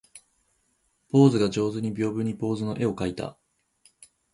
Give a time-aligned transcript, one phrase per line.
[1.11, 3.37] 坊主が上手に屏風に坊主の絵を描いた